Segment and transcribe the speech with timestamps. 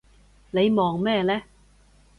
[0.49, 1.43] 你望咩呢？